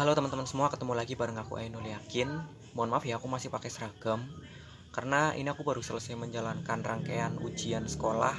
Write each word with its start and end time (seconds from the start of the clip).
Halo 0.00 0.16
teman-teman 0.16 0.48
semua, 0.48 0.72
ketemu 0.72 0.96
lagi 0.96 1.12
bareng 1.12 1.36
aku 1.36 1.60
Ainul 1.60 1.84
Yakin. 1.84 2.32
Mohon 2.72 2.88
maaf 2.96 3.04
ya, 3.04 3.20
aku 3.20 3.28
masih 3.28 3.52
pakai 3.52 3.68
seragam 3.68 4.24
karena 4.96 5.36
ini 5.36 5.52
aku 5.52 5.60
baru 5.60 5.84
selesai 5.84 6.16
menjalankan 6.16 6.80
rangkaian 6.80 7.36
ujian 7.44 7.84
sekolah 7.84 8.32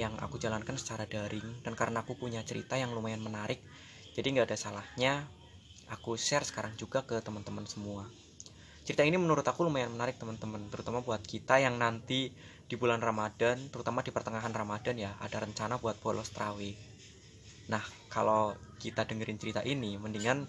yang 0.00 0.16
aku 0.24 0.40
jalankan 0.40 0.80
secara 0.80 1.04
daring 1.04 1.44
dan 1.60 1.76
karena 1.76 2.00
aku 2.00 2.16
punya 2.16 2.40
cerita 2.48 2.80
yang 2.80 2.96
lumayan 2.96 3.20
menarik, 3.20 3.60
jadi 4.16 4.24
nggak 4.24 4.48
ada 4.48 4.56
salahnya 4.56 5.28
aku 5.92 6.16
share 6.16 6.48
sekarang 6.48 6.72
juga 6.80 7.04
ke 7.04 7.20
teman-teman 7.20 7.68
semua. 7.68 8.08
Cerita 8.88 9.04
ini 9.04 9.20
menurut 9.20 9.44
aku 9.44 9.68
lumayan 9.68 9.92
menarik 9.92 10.16
teman-teman, 10.16 10.64
terutama 10.72 11.04
buat 11.04 11.20
kita 11.20 11.60
yang 11.60 11.76
nanti 11.76 12.32
di 12.64 12.74
bulan 12.80 13.04
Ramadan, 13.04 13.68
terutama 13.68 14.00
di 14.00 14.16
pertengahan 14.16 14.56
Ramadan 14.56 14.96
ya, 14.96 15.12
ada 15.20 15.44
rencana 15.44 15.76
buat 15.76 16.00
bolos 16.00 16.32
terawih 16.32 16.93
Nah, 17.68 17.84
kalau 18.12 18.52
kita 18.76 19.08
dengerin 19.08 19.40
cerita 19.40 19.60
ini, 19.64 19.96
mendingan 19.96 20.44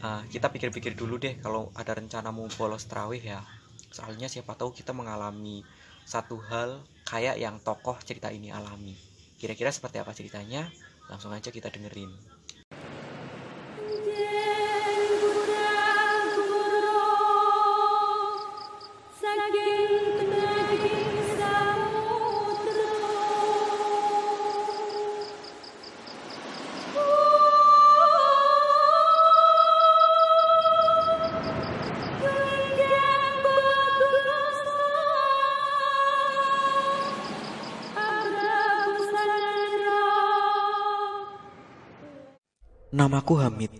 uh, 0.00 0.22
kita 0.32 0.48
pikir-pikir 0.48 0.96
dulu 0.96 1.20
deh 1.20 1.36
kalau 1.40 1.68
ada 1.76 1.92
rencana 1.96 2.32
mau 2.32 2.48
bolos 2.56 2.88
terawih 2.88 3.20
ya. 3.20 3.40
Soalnya 3.92 4.26
siapa 4.26 4.56
tahu 4.56 4.72
kita 4.72 4.96
mengalami 4.96 5.60
satu 6.08 6.40
hal 6.48 6.80
kayak 7.04 7.36
yang 7.36 7.60
tokoh 7.60 7.94
cerita 8.00 8.32
ini 8.32 8.48
alami. 8.48 8.96
Kira-kira 9.36 9.68
seperti 9.68 10.00
apa 10.00 10.16
ceritanya? 10.16 10.72
Langsung 11.12 11.34
aja 11.34 11.52
kita 11.52 11.68
dengerin. 11.68 12.08
Namaku 43.02 43.34
Hamid. 43.34 43.74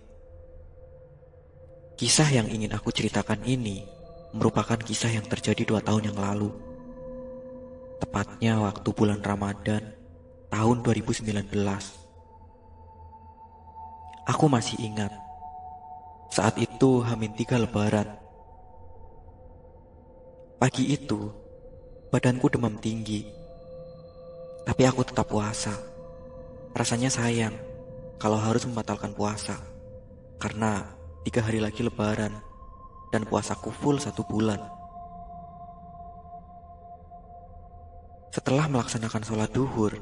Kisah 1.95 2.27
yang 2.27 2.51
ingin 2.51 2.75
aku 2.75 2.91
ceritakan 2.91 3.39
ini 3.47 3.87
merupakan 4.35 4.75
kisah 4.75 5.15
yang 5.15 5.23
terjadi 5.23 5.63
dua 5.63 5.79
tahun 5.79 6.11
yang 6.11 6.19
lalu. 6.19 6.51
Tepatnya 8.03 8.59
waktu 8.59 8.83
bulan 8.91 9.23
Ramadan 9.23 9.95
tahun 10.51 10.83
2019. 10.83 11.39
Aku 14.27 14.45
masih 14.51 14.75
ingat. 14.83 15.15
Saat 16.27 16.59
itu 16.59 16.99
Hamid 17.07 17.39
tiga 17.39 17.55
lebaran. 17.55 18.19
Pagi 20.59 20.91
itu, 20.91 21.31
badanku 22.11 22.51
demam 22.51 22.75
tinggi. 22.75 23.23
Tapi 24.67 24.83
aku 24.83 25.07
tetap 25.07 25.31
puasa. 25.31 25.71
Rasanya 26.75 27.07
sayang 27.07 27.71
kalau 28.23 28.39
harus 28.39 28.63
membatalkan 28.63 29.11
puasa 29.11 29.59
karena 30.39 30.87
tiga 31.27 31.43
hari 31.43 31.59
lagi 31.59 31.83
lebaran 31.83 32.31
dan 33.11 33.27
puasaku 33.27 33.67
full 33.67 33.99
satu 33.99 34.23
bulan. 34.23 34.63
Setelah 38.31 38.71
melaksanakan 38.71 39.27
sholat 39.27 39.51
duhur, 39.51 39.99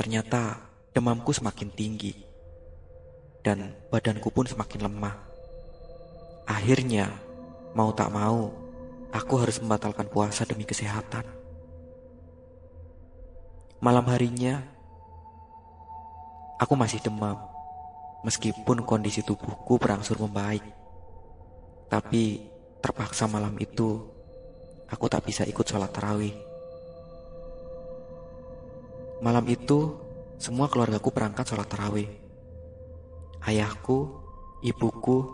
ternyata 0.00 0.64
demamku 0.96 1.36
semakin 1.36 1.68
tinggi 1.76 2.16
dan 3.44 3.76
badanku 3.92 4.32
pun 4.32 4.48
semakin 4.48 4.88
lemah. 4.88 5.20
Akhirnya, 6.48 7.12
mau 7.76 7.92
tak 7.92 8.08
mau, 8.16 8.48
aku 9.12 9.34
harus 9.44 9.60
membatalkan 9.60 10.08
puasa 10.08 10.48
demi 10.48 10.64
kesehatan. 10.64 11.28
Malam 13.84 14.08
harinya, 14.08 14.79
Aku 16.60 16.76
masih 16.76 17.00
demam, 17.00 17.40
meskipun 18.20 18.84
kondisi 18.84 19.24
tubuhku 19.24 19.80
berangsur 19.80 20.20
membaik. 20.20 20.60
Tapi 21.88 22.44
terpaksa 22.84 23.24
malam 23.24 23.56
itu, 23.56 24.04
aku 24.84 25.08
tak 25.08 25.24
bisa 25.24 25.48
ikut 25.48 25.64
sholat 25.64 25.88
tarawih. 25.88 26.36
Malam 29.24 29.48
itu, 29.48 29.96
semua 30.36 30.68
keluargaku 30.68 31.08
berangkat 31.08 31.48
sholat 31.48 31.64
tarawih. 31.64 32.12
Ayahku, 33.40 34.20
ibuku, 34.60 35.32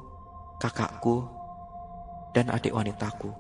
kakakku, 0.62 1.26
dan 2.38 2.54
adik 2.54 2.70
wanitaku. 2.70 3.34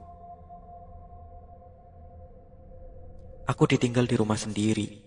Aku 3.46 3.62
ditinggal 3.70 4.10
di 4.10 4.18
rumah 4.18 4.34
sendiri. 4.34 5.06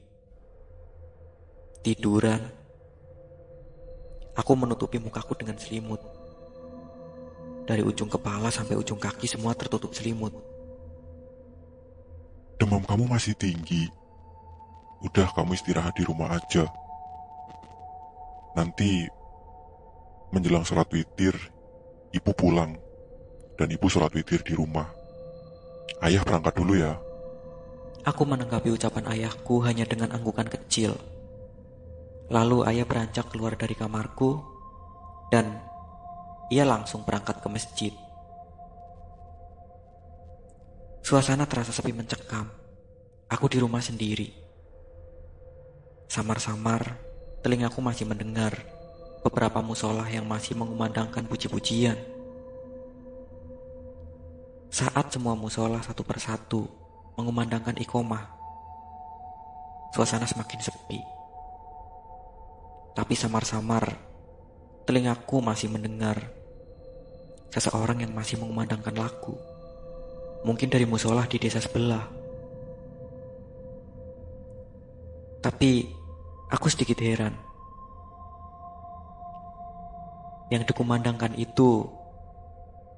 Tiduran 1.84 2.59
Aku 4.40 4.56
menutupi 4.56 4.96
mukaku 4.96 5.36
dengan 5.36 5.60
selimut. 5.60 6.00
Dari 7.68 7.84
ujung 7.84 8.08
kepala 8.08 8.48
sampai 8.48 8.80
ujung 8.80 8.96
kaki 8.96 9.28
semua 9.28 9.52
tertutup 9.52 9.92
selimut. 9.92 10.32
Demam 12.56 12.80
kamu 12.88 13.12
masih 13.12 13.36
tinggi. 13.36 13.92
Udah 15.04 15.28
kamu 15.36 15.60
istirahat 15.60 15.92
di 16.00 16.08
rumah 16.08 16.40
aja. 16.40 16.72
Nanti 18.56 19.12
menjelang 20.32 20.64
sholat 20.64 20.88
witir, 20.96 21.36
ibu 22.16 22.32
pulang. 22.32 22.80
Dan 23.60 23.68
ibu 23.76 23.92
sholat 23.92 24.16
witir 24.16 24.40
di 24.40 24.56
rumah. 24.56 24.88
Ayah 26.00 26.24
berangkat 26.24 26.56
dulu 26.56 26.80
ya. 26.80 26.96
Aku 28.08 28.24
menanggapi 28.24 28.72
ucapan 28.72 29.04
ayahku 29.12 29.60
hanya 29.68 29.84
dengan 29.84 30.16
anggukan 30.16 30.48
kecil. 30.48 30.96
Lalu 32.30 32.62
ayah 32.70 32.86
beranjak 32.86 33.34
keluar 33.34 33.58
dari 33.58 33.74
kamarku 33.74 34.38
dan 35.34 35.58
ia 36.54 36.62
langsung 36.62 37.02
berangkat 37.02 37.42
ke 37.42 37.48
masjid. 37.50 37.94
Suasana 41.02 41.50
terasa 41.50 41.74
sepi 41.74 41.90
mencekam. 41.90 42.46
Aku 43.30 43.50
di 43.50 43.58
rumah 43.58 43.82
sendiri. 43.82 44.30
Samar-samar, 46.10 46.98
telingaku 47.42 47.82
masih 47.82 48.06
mendengar 48.06 48.54
beberapa 49.26 49.62
musola 49.62 50.06
yang 50.10 50.26
masih 50.26 50.54
mengumandangkan 50.58 51.26
puji-pujian. 51.26 51.98
Saat 54.70 55.14
semua 55.14 55.34
musola 55.34 55.82
satu 55.82 56.06
persatu 56.06 56.70
mengumandangkan 57.18 57.78
ikomah, 57.82 58.26
suasana 59.98 60.30
semakin 60.30 60.62
sepi. 60.62 61.19
Tapi 63.00 63.16
samar-samar, 63.16 63.96
telingaku 64.84 65.40
masih 65.40 65.72
mendengar 65.72 66.20
seseorang 67.48 68.04
yang 68.04 68.12
masih 68.12 68.36
mengumandangkan 68.44 68.92
lagu. 68.92 69.40
Mungkin 70.44 70.68
dari 70.68 70.84
musola 70.84 71.24
di 71.24 71.40
desa 71.40 71.64
sebelah. 71.64 72.04
Tapi 75.40 75.88
aku 76.52 76.68
sedikit 76.68 77.00
heran. 77.00 77.40
Yang 80.52 80.76
dikumandangkan 80.76 81.40
itu 81.40 81.88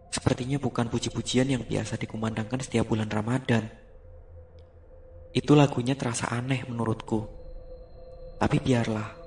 sepertinya 0.09 0.57
bukan 0.57 0.89
puji-pujian 0.89 1.45
yang 1.45 1.61
biasa 1.61 2.01
dikumandangkan 2.01 2.57
setiap 2.57 2.89
bulan 2.89 3.05
Ramadan. 3.05 3.69
Itu 5.29 5.53
lagunya 5.53 5.93
terasa 5.93 6.33
aneh 6.33 6.65
menurutku. 6.65 7.21
Tapi 8.41 8.57
biarlah. 8.57 9.20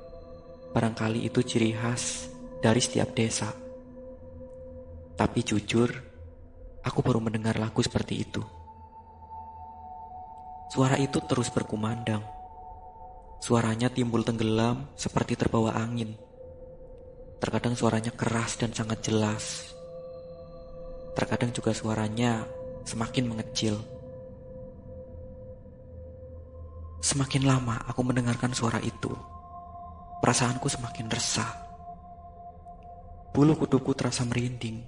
Barangkali 0.75 1.23
itu 1.23 1.39
ciri 1.47 1.71
khas 1.71 2.27
dari 2.59 2.83
setiap 2.83 3.15
desa. 3.15 3.55
Tapi 5.15 5.47
jujur, 5.47 5.87
aku 6.83 6.99
baru 6.99 7.23
mendengar 7.23 7.55
lagu 7.63 7.79
seperti 7.79 8.27
itu. 8.27 8.43
Suara 10.75 10.99
itu 10.99 11.23
terus 11.31 11.55
berkumandang. 11.55 12.27
Suaranya 13.39 13.87
timbul 13.87 14.27
tenggelam 14.27 14.91
seperti 14.99 15.39
terbawa 15.39 15.79
angin. 15.79 16.19
Terkadang 17.39 17.79
suaranya 17.79 18.11
keras 18.11 18.59
dan 18.59 18.75
sangat 18.75 19.07
jelas. 19.07 19.71
Terkadang 21.15 21.55
juga 21.55 21.71
suaranya 21.71 22.43
semakin 22.83 23.31
mengecil. 23.31 23.79
Semakin 27.05 27.47
lama 27.47 27.79
aku 27.87 28.01
mendengarkan 28.01 28.51
suara 28.57 28.81
itu, 28.81 29.13
Perasaanku 30.25 30.73
semakin 30.73 31.13
resah. 31.13 31.53
Bulu 33.37 33.61
kuduku 33.61 33.93
terasa 33.93 34.25
merinding. 34.25 34.81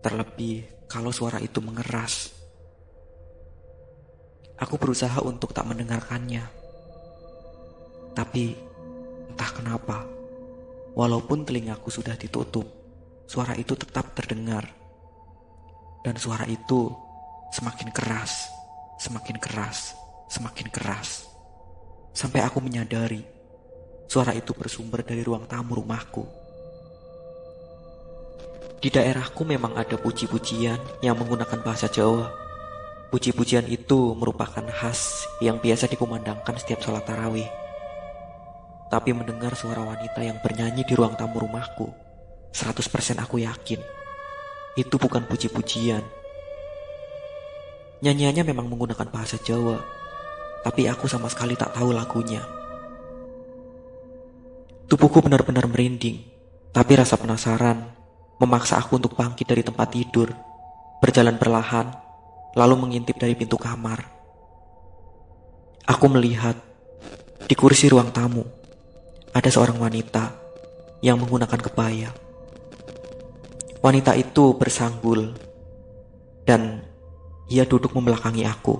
Terlebih 0.00 0.88
kalau 0.88 1.12
suara 1.12 1.36
itu 1.44 1.60
mengeras. 1.60 2.32
Aku 4.56 4.80
berusaha 4.80 5.20
untuk 5.20 5.52
tak 5.52 5.68
mendengarkannya. 5.68 6.48
Tapi 8.16 8.56
entah 9.28 9.50
kenapa, 9.52 10.08
Walaupun 10.90 11.46
telingaku 11.46 11.86
sudah 11.86 12.18
ditutup, 12.18 12.66
suara 13.30 13.54
itu 13.54 13.78
tetap 13.78 14.10
terdengar. 14.18 14.66
Dan 16.02 16.18
suara 16.18 16.42
itu 16.50 16.90
semakin 17.54 17.94
keras, 17.94 18.50
semakin 18.98 19.38
keras, 19.38 19.94
semakin 20.26 20.66
keras. 20.66 21.30
Sampai 22.10 22.42
aku 22.42 22.58
menyadari 22.58 23.22
suara 24.10 24.34
itu 24.34 24.50
bersumber 24.58 25.06
dari 25.06 25.22
ruang 25.22 25.46
tamu 25.46 25.78
rumahku. 25.78 26.26
Di 28.82 28.90
daerahku 28.90 29.46
memang 29.46 29.78
ada 29.78 29.94
puji-pujian 29.94 30.82
yang 30.98 31.14
menggunakan 31.14 31.62
bahasa 31.62 31.86
Jawa. 31.86 32.26
Puji-pujian 33.14 33.70
itu 33.70 34.18
merupakan 34.18 34.66
khas 34.66 35.30
yang 35.38 35.62
biasa 35.62 35.86
dikumandangkan 35.86 36.58
setiap 36.58 36.82
sholat 36.82 37.06
tarawih. 37.06 37.46
Tapi 38.90 39.14
mendengar 39.14 39.54
suara 39.54 39.86
wanita 39.86 40.26
yang 40.26 40.42
bernyanyi 40.42 40.82
di 40.82 40.98
ruang 40.98 41.14
tamu 41.14 41.46
rumahku, 41.46 41.94
100% 42.50 43.22
aku 43.22 43.38
yakin 43.38 43.78
itu 44.74 44.94
bukan 44.98 45.22
puji-pujian. 45.30 46.02
Nyanyiannya 48.02 48.42
memang 48.42 48.66
menggunakan 48.66 49.06
bahasa 49.06 49.38
Jawa, 49.38 49.78
tapi 50.66 50.90
aku 50.90 51.06
sama 51.06 51.30
sekali 51.30 51.54
tak 51.54 51.74
tahu 51.78 51.94
lagunya. 51.94 52.59
Tubuhku 54.90 55.22
benar-benar 55.22 55.70
merinding, 55.70 56.18
tapi 56.74 56.98
rasa 56.98 57.14
penasaran 57.14 57.94
memaksa 58.42 58.74
aku 58.74 58.98
untuk 58.98 59.14
bangkit 59.14 59.46
dari 59.46 59.62
tempat 59.62 59.94
tidur, 59.94 60.34
berjalan 60.98 61.38
perlahan, 61.38 61.94
lalu 62.58 62.74
mengintip 62.74 63.14
dari 63.14 63.38
pintu 63.38 63.54
kamar. 63.54 64.02
Aku 65.86 66.10
melihat 66.10 66.58
di 67.46 67.54
kursi 67.54 67.86
ruang 67.86 68.10
tamu 68.10 68.42
ada 69.30 69.46
seorang 69.46 69.78
wanita 69.78 70.34
yang 71.06 71.22
menggunakan 71.22 71.70
kebaya. 71.70 72.10
Wanita 73.86 74.18
itu 74.18 74.58
bersanggul 74.58 75.38
dan 76.42 76.82
ia 77.46 77.62
duduk 77.62 77.94
membelakangi 77.94 78.42
aku. 78.42 78.74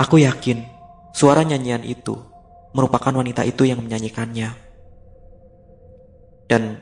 Aku 0.00 0.16
yakin 0.16 0.64
suara 1.12 1.44
nyanyian 1.44 1.84
itu 1.84 2.37
merupakan 2.72 3.12
wanita 3.12 3.44
itu 3.44 3.64
yang 3.64 3.80
menyanyikannya. 3.80 4.52
Dan 6.48 6.80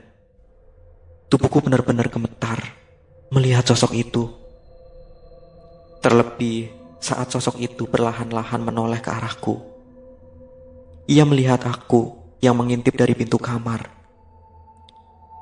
tubuhku 1.26 1.62
benar-benar 1.62 2.06
gemetar 2.10 2.58
melihat 3.34 3.66
sosok 3.66 3.92
itu. 3.94 4.30
Terlebih 6.02 6.70
saat 7.02 7.30
sosok 7.34 7.58
itu 7.58 7.86
perlahan-lahan 7.90 8.62
menoleh 8.62 9.02
ke 9.02 9.10
arahku. 9.10 9.58
Ia 11.10 11.26
melihat 11.26 11.66
aku 11.66 12.14
yang 12.42 12.54
mengintip 12.58 12.94
dari 12.94 13.14
pintu 13.14 13.38
kamar. 13.38 13.90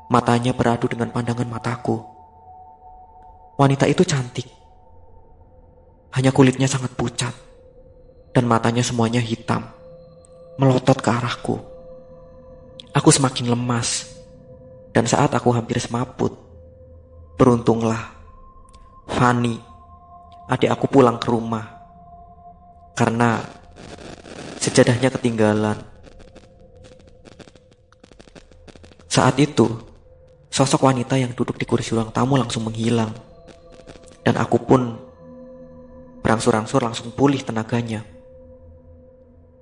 Matanya 0.09 0.53
beradu 0.57 0.89
dengan 0.89 1.13
pandangan 1.13 1.49
mataku. 1.49 2.01
Wanita 3.57 3.89
itu 3.89 4.05
cantik. 4.05 4.49
Hanya 6.15 6.31
kulitnya 6.31 6.71
sangat 6.71 6.95
pucat 6.95 7.35
dan 8.31 8.45
matanya 8.47 8.87
semuanya 8.87 9.19
hitam 9.19 9.74
melotot 10.55 10.99
ke 10.99 11.11
arahku. 11.11 11.57
Aku 12.95 13.11
semakin 13.11 13.51
lemas, 13.51 14.15
dan 14.95 15.03
saat 15.11 15.35
aku 15.35 15.51
hampir 15.51 15.83
semaput, 15.83 16.31
beruntunglah 17.35 18.15
Fani, 19.11 19.59
adik 20.47 20.71
aku 20.71 20.87
pulang 20.87 21.19
ke 21.19 21.29
rumah 21.29 21.67
karena 22.95 23.43
sejadahnya 24.63 25.11
ketinggalan. 25.11 25.77
Saat 29.11 29.37
itu, 29.43 29.67
sosok 30.49 30.87
wanita 30.87 31.19
yang 31.19 31.35
duduk 31.35 31.59
di 31.59 31.67
kursi 31.67 31.93
ruang 31.93 32.15
tamu 32.15 32.39
langsung 32.39 32.71
menghilang, 32.71 33.11
dan 34.23 34.39
aku 34.39 34.63
pun 34.63 34.95
berangsur-angsur 36.23 36.81
langsung 36.81 37.11
pulih 37.11 37.43
tenaganya. 37.43 38.14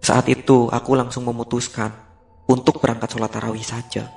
Saat 0.02 0.26
itu 0.26 0.66
aku 0.66 0.98
langsung 0.98 1.22
memutuskan 1.22 1.94
untuk 2.50 2.82
berangkat 2.82 3.14
sholat 3.14 3.30
tarawih 3.30 3.62
saja. 3.62 4.10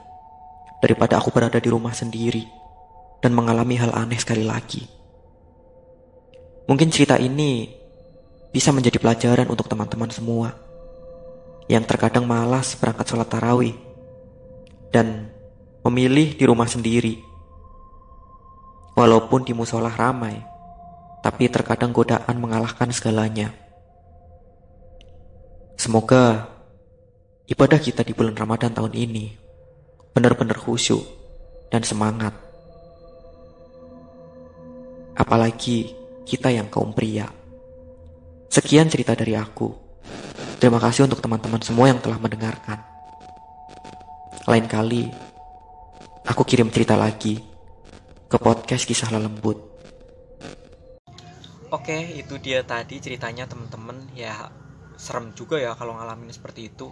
Daripada 0.81 1.21
aku 1.21 1.29
berada 1.29 1.61
di 1.61 1.69
rumah 1.69 1.93
sendiri 1.93 2.41
dan 3.21 3.37
mengalami 3.37 3.77
hal 3.77 3.93
aneh 3.93 4.17
sekali 4.17 4.41
lagi. 4.41 4.81
Mungkin 6.65 6.89
cerita 6.89 7.21
ini 7.21 7.69
bisa 8.49 8.73
menjadi 8.73 8.97
pelajaran 8.97 9.45
untuk 9.45 9.69
teman-teman 9.69 10.09
semua 10.09 10.57
yang 11.69 11.85
terkadang 11.85 12.25
malas 12.25 12.73
berangkat 12.77 13.05
sholat 13.05 13.29
tarawih 13.29 13.77
dan 14.89 15.29
memilih 15.85 16.33
di 16.33 16.43
rumah 16.49 16.65
sendiri. 16.65 17.21
Walaupun 18.97 19.45
di 19.45 19.53
musola 19.53 19.93
ramai, 19.93 20.39
tapi 21.21 21.45
terkadang 21.51 21.93
godaan 21.93 22.41
mengalahkan 22.41 22.89
segalanya. 22.89 23.64
Semoga 25.85 26.49
ibadah 27.45 27.77
kita 27.77 28.01
di 28.01 28.17
bulan 28.17 28.33
Ramadan 28.33 28.73
tahun 28.73 28.97
ini 28.97 29.37
benar-benar 30.17 30.57
khusyuk 30.57 31.05
dan 31.69 31.85
semangat. 31.85 32.33
Apalagi 35.13 35.93
kita 36.25 36.49
yang 36.49 36.73
kaum 36.73 36.89
pria. 36.89 37.29
Sekian 38.49 38.89
cerita 38.89 39.13
dari 39.13 39.37
aku. 39.37 39.69
Terima 40.57 40.81
kasih 40.81 41.05
untuk 41.05 41.21
teman-teman 41.21 41.61
semua 41.61 41.85
yang 41.85 42.01
telah 42.01 42.17
mendengarkan. 42.17 42.81
Lain 44.49 44.65
kali, 44.65 45.05
aku 46.25 46.49
kirim 46.49 46.73
cerita 46.73 46.97
lagi 46.97 47.37
ke 48.25 48.37
podcast 48.41 48.89
kisah 48.89 49.13
lelembut. 49.13 49.61
Oke, 51.69 52.17
itu 52.17 52.41
dia 52.41 52.65
tadi 52.65 52.97
ceritanya 52.97 53.45
teman-teman 53.45 54.09
ya 54.17 54.64
serem 54.95 55.31
juga 55.35 55.59
ya 55.61 55.75
kalau 55.77 55.95
ngalamin 55.95 56.31
seperti 56.31 56.71
itu. 56.73 56.91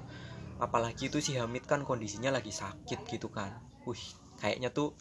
Apalagi 0.62 1.10
itu 1.12 1.20
si 1.20 1.36
Hamid 1.36 1.66
kan 1.68 1.84
kondisinya 1.84 2.32
lagi 2.32 2.54
sakit 2.54 3.04
gitu 3.10 3.28
kan. 3.34 3.52
Wih 3.84 4.00
kayaknya 4.40 4.72
tuh 4.72 4.96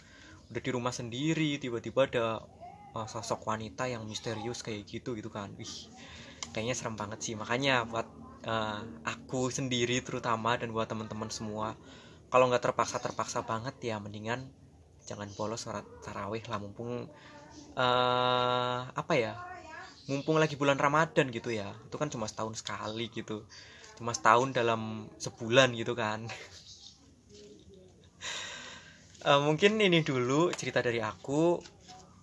udah 0.51 0.63
di 0.63 0.71
rumah 0.75 0.93
sendiri 0.93 1.57
tiba-tiba 1.57 2.09
ada 2.09 2.27
uh, 2.97 3.09
sosok 3.09 3.47
wanita 3.47 3.89
yang 3.89 4.05
misterius 4.09 4.65
kayak 4.65 4.89
gitu 4.89 5.15
gitu 5.15 5.31
kan. 5.31 5.55
Wih 5.55 5.93
kayaknya 6.51 6.75
serem 6.75 6.99
banget 6.99 7.23
sih. 7.23 7.35
Makanya 7.39 7.87
buat 7.87 8.09
uh, 8.49 8.81
aku 9.07 9.53
sendiri 9.55 10.03
terutama 10.03 10.59
dan 10.59 10.75
buat 10.75 10.91
teman-teman 10.91 11.31
semua 11.31 11.79
kalau 12.33 12.49
nggak 12.49 12.73
terpaksa 12.73 12.97
terpaksa 12.97 13.45
banget 13.45 13.77
ya 13.93 14.01
mendingan 14.01 14.49
jangan 15.05 15.29
bolos 15.37 15.69
sholat 15.69 15.85
tarawih 16.03 16.43
lah. 16.49 16.59
Mumpung 16.59 17.07
uh, 17.77 18.81
apa 18.89 19.13
ya 19.15 19.33
mumpung 20.11 20.39
lagi 20.39 20.59
bulan 20.59 20.79
Ramadan 20.79 21.31
gitu 21.31 21.55
ya. 21.55 21.71
Itu 21.87 21.97
kan 22.01 22.11
cuma 22.11 22.27
setahun 22.27 22.63
sekali 22.63 23.07
gitu. 23.13 23.47
Cuma 23.99 24.11
setahun 24.17 24.51
dalam 24.51 25.07
sebulan 25.21 25.77
gitu 25.79 25.95
kan. 25.95 26.27
Uh, 29.23 29.41
mungkin 29.47 29.79
ini 29.79 30.03
dulu 30.03 30.51
cerita 30.55 30.83
dari 30.83 30.99
aku. 30.99 31.63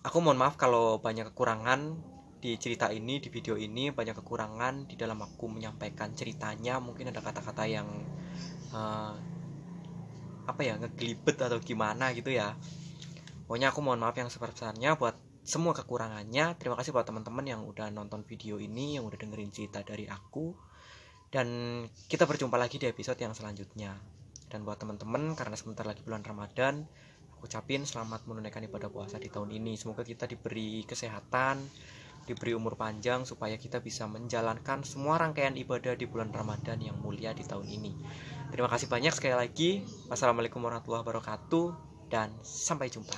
Aku 0.04 0.18
mohon 0.24 0.40
maaf 0.40 0.56
kalau 0.56 1.00
banyak 1.00 1.32
kekurangan 1.32 1.96
di 2.40 2.56
cerita 2.60 2.92
ini 2.92 3.24
di 3.24 3.32
video 3.32 3.56
ini. 3.56 3.96
Banyak 3.96 4.16
kekurangan 4.20 4.92
di 4.92 5.00
dalam 5.00 5.20
aku 5.24 5.48
menyampaikan 5.48 6.12
ceritanya. 6.16 6.84
Mungkin 6.84 7.16
ada 7.16 7.24
kata-kata 7.24 7.64
yang 7.64 7.88
uh, 8.76 9.14
apa 10.50 10.62
ya 10.66 10.82
ngegelibet 10.82 11.38
atau 11.40 11.62
gimana 11.64 12.12
gitu 12.12 12.34
ya. 12.34 12.58
Pokoknya 13.48 13.72
aku 13.72 13.80
mohon 13.82 14.02
maaf 14.04 14.18
yang 14.20 14.28
sebesar-besarnya 14.28 15.00
buat 15.00 15.29
semua 15.50 15.74
kekurangannya. 15.74 16.54
Terima 16.62 16.78
kasih 16.78 16.94
buat 16.94 17.10
teman-teman 17.10 17.42
yang 17.42 17.66
udah 17.66 17.90
nonton 17.90 18.22
video 18.22 18.62
ini, 18.62 19.02
yang 19.02 19.10
udah 19.10 19.18
dengerin 19.18 19.50
cerita 19.50 19.82
dari 19.82 20.06
aku. 20.06 20.54
Dan 21.34 21.82
kita 22.06 22.30
berjumpa 22.30 22.54
lagi 22.54 22.78
di 22.78 22.86
episode 22.86 23.18
yang 23.18 23.34
selanjutnya. 23.34 23.98
Dan 24.46 24.62
buat 24.62 24.78
teman-teman, 24.78 25.34
karena 25.34 25.58
sebentar 25.58 25.90
lagi 25.90 26.06
bulan 26.06 26.22
Ramadan, 26.22 26.86
aku 27.34 27.50
ucapin 27.50 27.82
selamat 27.82 28.30
menunaikan 28.30 28.62
ibadah 28.70 28.94
puasa 28.94 29.18
di 29.18 29.34
tahun 29.34 29.50
ini. 29.58 29.74
Semoga 29.74 30.06
kita 30.06 30.30
diberi 30.30 30.86
kesehatan, 30.86 31.66
diberi 32.30 32.54
umur 32.54 32.78
panjang 32.78 33.26
supaya 33.26 33.58
kita 33.58 33.82
bisa 33.82 34.06
menjalankan 34.06 34.86
semua 34.86 35.18
rangkaian 35.18 35.58
ibadah 35.58 35.98
di 35.98 36.06
bulan 36.06 36.30
Ramadan 36.30 36.78
yang 36.78 37.02
mulia 37.02 37.34
di 37.34 37.42
tahun 37.42 37.66
ini. 37.66 37.94
Terima 38.54 38.70
kasih 38.70 38.86
banyak 38.86 39.14
sekali 39.18 39.34
lagi. 39.34 39.82
Wassalamualaikum 40.14 40.62
warahmatullahi 40.62 41.02
wabarakatuh 41.02 41.66
dan 42.14 42.34
sampai 42.46 42.90
jumpa. 42.94 43.18